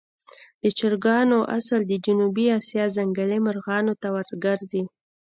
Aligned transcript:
د 0.63 0.65
چرګانو 0.77 1.37
اصل 1.57 1.81
د 1.87 1.91
جنوبي 2.05 2.45
آسیا 2.59 2.85
ځنګلي 2.95 3.39
مرغانو 3.47 3.93
ته 4.01 4.07
ورګرځي. 4.15 4.83